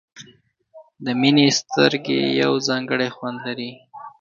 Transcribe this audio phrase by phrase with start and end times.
[1.05, 3.71] د مینې سترګې یو ځانګړی خوند لري.